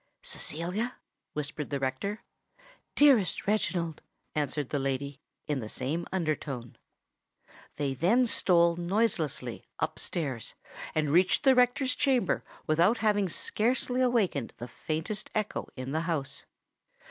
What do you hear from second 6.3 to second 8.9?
tone. They then stole